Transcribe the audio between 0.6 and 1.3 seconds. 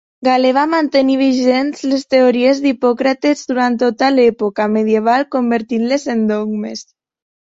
mantenir